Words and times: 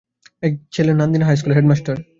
এক 0.43 0.53
ছেলে 0.71 0.91
Nandina 0.93 1.25
হাইস্কুলের 1.25 1.57
head 1.57 1.67
master. 1.71 1.95